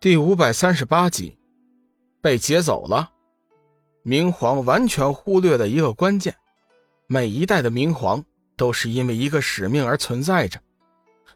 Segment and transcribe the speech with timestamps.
[0.00, 1.36] 第五百三十八集，
[2.20, 3.10] 被劫走了。
[4.04, 6.36] 明皇完全忽略了一个关键：
[7.08, 8.24] 每一代的明皇
[8.56, 10.60] 都是因为一个使命而存在着。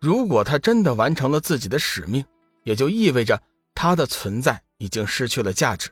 [0.00, 2.24] 如果他真的完成了自己的使命，
[2.64, 3.40] 也就意味着
[3.76, 5.88] 他的存在已经失去了价值。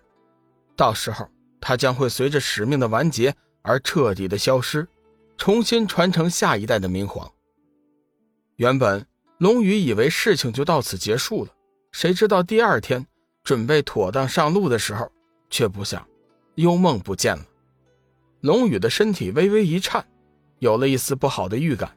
[0.74, 1.30] 到时候，
[1.60, 4.88] 他将会随着使命的完结而彻底的消失，
[5.38, 7.32] 重新传承下一代的明皇。
[8.56, 9.06] 原本
[9.38, 11.52] 龙宇以为事情就到此结束了。
[11.96, 13.06] 谁知道第二天
[13.42, 15.10] 准备妥当上路的时候，
[15.48, 16.06] 却不想
[16.56, 17.42] 幽梦不见了。
[18.42, 20.06] 龙宇的身体微微一颤，
[20.58, 21.96] 有了一丝不好的预感。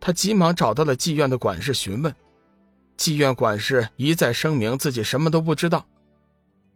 [0.00, 2.12] 他急忙找到了妓院的管事询问，
[2.96, 5.86] 妓院管事一再声明自己什么都不知道。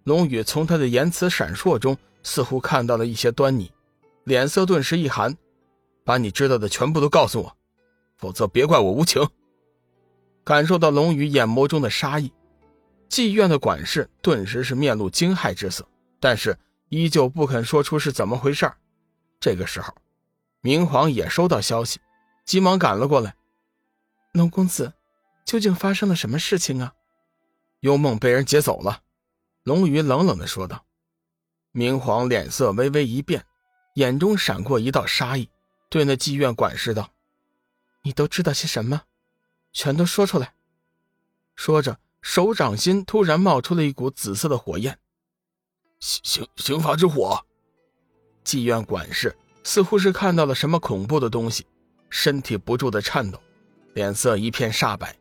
[0.05, 3.73] 龙宇从他的言辞闪烁中似乎看到了一些端倪，
[4.23, 5.37] 脸色顿时一寒
[6.07, 7.57] ：“把你知道的全部都告诉我，
[8.19, 9.21] 否则别怪我无情。”
[10.45, 12.31] 感受到龙宇眼眸中的杀意。
[13.13, 15.87] 妓院的管事顿时是面露惊骇之色，
[16.19, 18.73] 但是依旧不肯说出是怎么回事
[19.39, 19.95] 这个时候，
[20.63, 22.01] 明皇也收到消息，
[22.47, 23.37] 急忙赶了过来。
[24.33, 24.95] 龙公子，
[25.45, 26.95] 究竟发生了什么事情啊？
[27.81, 29.03] 幽梦被人劫走了。
[29.63, 30.87] 龙宇冷冷的说道。
[31.71, 33.45] 明皇脸色微微一变，
[33.97, 35.51] 眼中闪过一道杀意，
[35.91, 37.13] 对那妓院管事道
[38.05, 39.03] ：“你都知道些什么？
[39.71, 40.55] 全都说出来。”
[41.55, 41.99] 说着。
[42.23, 44.97] 手掌心突然冒出了一股紫色的火焰，
[46.01, 47.45] 刑刑刑罚之火。
[48.45, 51.67] 妓院管事似乎是看到了什么恐怖的东西，
[52.09, 53.41] 身体不住的颤抖，
[53.95, 55.15] 脸色一片煞白。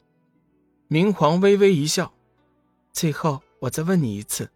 [0.88, 2.14] 明皇微微一笑
[2.94, 4.50] ：“最后，我再问你一次，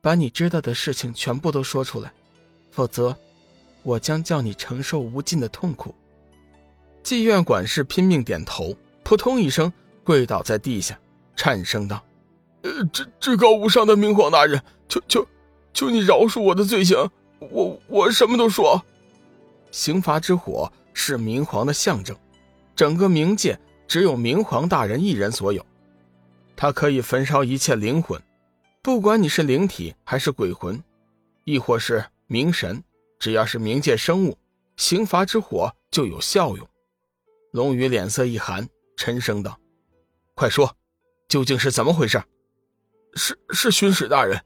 [0.00, 2.12] 把你知道的事情全部都说出来，
[2.70, 3.16] 否则，
[3.82, 5.94] 我将叫你承受无尽的痛苦。”
[7.02, 9.72] 妓院管事拼命点头，扑通一声
[10.04, 10.98] 跪倒在地下。
[11.36, 12.02] 颤声道
[12.62, 15.28] ：“呃，至至高无上的明皇大人，求求
[15.72, 18.82] 求你饶恕我的罪行，我我什么都说。
[19.70, 22.16] 刑罚之火是明皇的象征，
[22.74, 25.64] 整个冥界只有明皇大人一人所有，
[26.56, 28.20] 他可以焚烧一切灵魂，
[28.82, 30.82] 不管你是灵体还是鬼魂，
[31.44, 32.82] 亦或是冥神，
[33.18, 34.38] 只要是冥界生物，
[34.76, 36.66] 刑罚之火就有效用。”
[37.52, 38.66] 龙宇脸色一寒，
[38.96, 39.58] 沉声道
[40.34, 40.74] ：“快说。”
[41.28, 42.22] 究竟是怎么回事？
[43.14, 44.42] 是是巡使大人，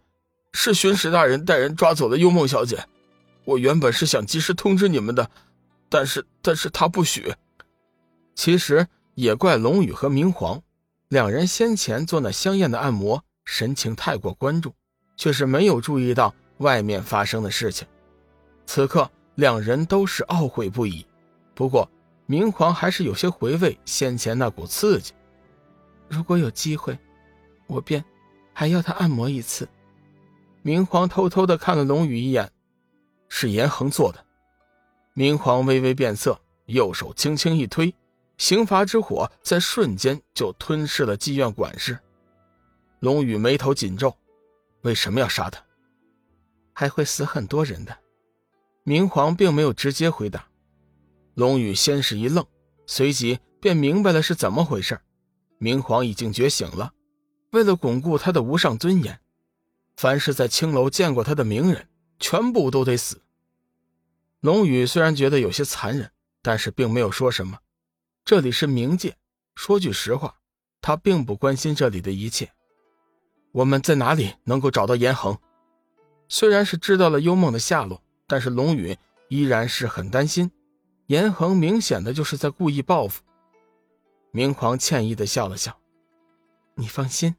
[0.53, 2.87] 是巡使大人带人抓走了幽梦小姐。
[3.45, 5.29] 我原本是想及时通知你们的，
[5.89, 7.35] 但是但是他不许。
[8.35, 10.63] 其实也怪龙宇和明皇，
[11.09, 14.73] 两人先前做那香艳的按摩，神情太过关注，
[15.17, 17.87] 却是没有注意到外面发生的事情。
[18.67, 21.05] 此刻两人都是懊悔不已。
[21.55, 21.91] 不过
[22.27, 25.13] 明皇还是有些回味先前那股刺激。
[26.11, 26.99] 如果有机会，
[27.69, 28.05] 我便
[28.53, 29.69] 还要他按摩一次。
[30.61, 32.51] 明皇偷偷的看了龙宇一眼，
[33.29, 34.27] 是严恒做的。
[35.15, 37.95] 明皇微微变色，右手轻轻一推，
[38.39, 41.97] 刑罚之火在瞬间就吞噬了妓院管事。
[42.99, 44.13] 龙宇眉头紧皱，
[44.83, 45.63] 为什么要杀他？
[46.75, 47.97] 还会死很多人的。
[48.83, 50.45] 明皇并没有直接回答。
[51.35, 52.45] 龙宇先是一愣，
[52.87, 55.01] 随即便明白了是怎么回事。
[55.63, 56.95] 明皇已经觉醒了，
[57.51, 59.21] 为了巩固他的无上尊严，
[59.95, 61.87] 凡是在青楼见过他的名人，
[62.19, 63.21] 全部都得死。
[64.41, 66.11] 龙宇虽然觉得有些残忍，
[66.41, 67.59] 但是并没有说什么。
[68.25, 69.15] 这里是冥界，
[69.55, 70.35] 说句实话，
[70.81, 72.51] 他并不关心这里的一切。
[73.53, 75.37] 我们在哪里能够找到严恒？
[76.31, 78.97] 虽然是知道了幽梦的下落，但是龙宇
[79.29, 80.51] 依然是很担心。
[81.09, 83.21] 严恒明显的就是在故意报复。
[84.33, 85.77] 明皇歉意的笑了笑
[86.77, 87.35] ：“你放心，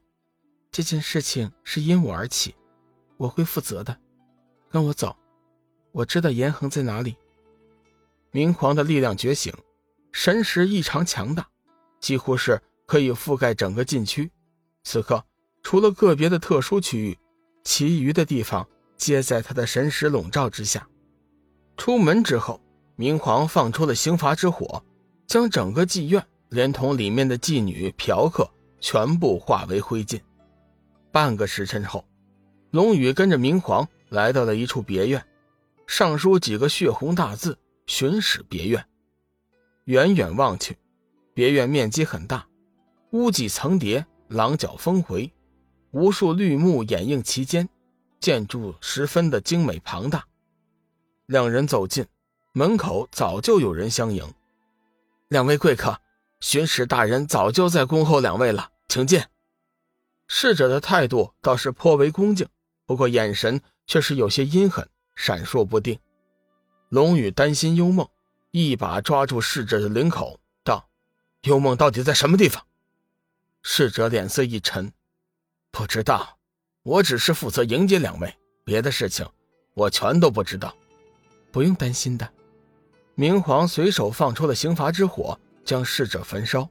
[0.70, 2.54] 这件事情是因我而起，
[3.16, 3.98] 我会负责的。
[4.68, 5.16] 跟我走，
[5.92, 7.16] 我知道严恒在哪里。”
[8.30, 9.52] 明皇的力量觉醒，
[10.12, 11.48] 神识异常强大，
[11.98, 14.30] 几乎是可以覆盖整个禁区。
[14.84, 15.24] 此刻，
[15.62, 17.18] 除了个别的特殊区域，
[17.64, 18.68] 其余的地方
[18.98, 20.86] 皆在他的神识笼罩之下。
[21.78, 22.60] 出门之后，
[22.96, 24.84] 明皇放出了刑罚之火，
[25.26, 26.26] 将整个妓院。
[26.52, 28.46] 连同里面的妓女、嫖客
[28.78, 30.20] 全部化为灰烬。
[31.10, 32.04] 半个时辰后，
[32.70, 35.24] 龙宇跟着明皇来到了一处别院，
[35.86, 37.58] 上书几个血红大字
[37.88, 38.86] ：“巡使别院。”
[39.86, 40.76] 远远望去，
[41.32, 42.46] 别院面积很大，
[43.12, 45.32] 屋脊层叠，廊角峰回，
[45.92, 47.66] 无数绿幕掩映其间，
[48.20, 50.22] 建筑十分的精美庞大。
[51.24, 52.04] 两人走近，
[52.52, 54.22] 门口早就有人相迎
[55.28, 55.98] ：“两位贵客。”
[56.42, 59.22] 巡使大人早就在恭候两位了，请进。
[60.26, 62.48] 侍者的态度倒是颇为恭敬，
[62.84, 65.96] 不过眼神却是有些阴狠，闪烁不定。
[66.88, 68.08] 龙宇担心幽梦，
[68.50, 70.88] 一把抓住侍者的领口，道
[71.46, 72.66] ：“幽梦到底在什么地方？”
[73.62, 74.92] 侍者脸色一沉
[75.70, 76.38] ：“不知道，
[76.82, 78.34] 我只是负责迎接两位，
[78.64, 79.24] 别的事情
[79.74, 80.74] 我全都不知道。
[81.52, 82.28] 不用担心的。”
[83.14, 86.68] 明皇随手放出了刑罚之火，将逝者焚烧。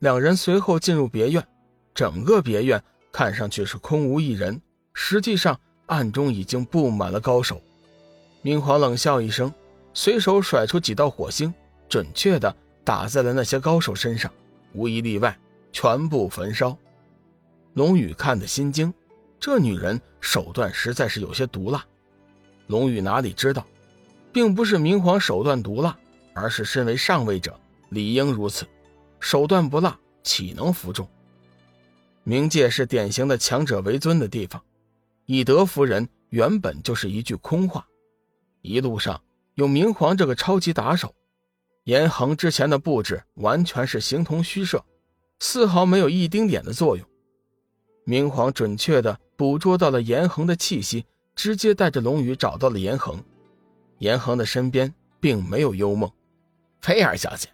[0.00, 1.46] 两人随后进入别院，
[1.94, 4.60] 整个别院看上去是空无一人，
[4.92, 7.62] 实际上暗中已经布满了高手。
[8.42, 9.52] 明皇冷笑一声，
[9.94, 11.52] 随手甩出几道火星，
[11.88, 14.30] 准确的打在了那些高手身上，
[14.72, 15.36] 无一例外，
[15.72, 16.76] 全部焚烧。
[17.74, 18.92] 龙宇看得心惊，
[19.40, 21.84] 这女人手段实在是有些毒辣。
[22.66, 23.66] 龙宇哪里知道？
[24.32, 25.96] 并不是明皇手段毒辣，
[26.34, 28.66] 而是身为上位者理应如此，
[29.20, 31.08] 手段不辣岂能服众？
[32.24, 34.62] 冥界是典型的强者为尊的地方，
[35.26, 37.86] 以德服人原本就是一句空话。
[38.62, 39.22] 一路上
[39.54, 41.14] 有明皇这个超级打手，
[41.84, 44.84] 严恒之前的布置完全是形同虚设，
[45.38, 47.06] 丝毫没有一丁点的作用。
[48.04, 51.04] 明皇准确的捕捉到了严恒的气息，
[51.36, 53.22] 直接带着龙宇找到了严恒。
[53.98, 56.10] 严恒的身边并没有幽梦，
[56.80, 57.48] 菲儿小姐，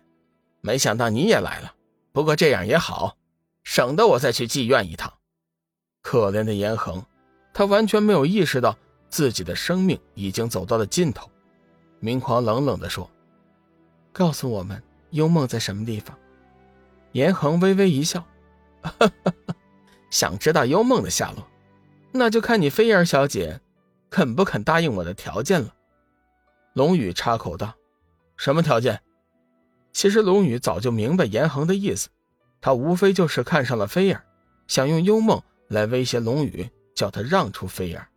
[0.63, 1.75] 没想到你也来了。
[2.13, 3.19] 不过这样也好，
[3.65, 5.13] 省得我再去妓院一趟。
[6.01, 7.05] 可怜的严恒，
[7.53, 8.77] 他完全没有意识到
[9.09, 11.31] 自己的生命已经走到了尽头。
[12.01, 13.11] 明皇冷冷地说
[14.13, 16.19] ：“告诉我们，幽梦在什么地方？”
[17.13, 18.25] 严恒微微一笑
[20.11, 21.47] ：“想知道幽梦的下落，
[22.11, 23.61] 那就看你菲儿小姐
[24.11, 25.75] 肯不肯答应我的条件了。”
[26.75, 27.75] 龙宇插口道
[28.37, 29.01] ：“什么条件？”
[29.93, 32.09] 其实龙宇早就明白严恒的意思，
[32.61, 34.25] 他无非就是看上了菲儿，
[34.67, 38.09] 想用幽梦来威胁龙宇，叫他让出菲儿。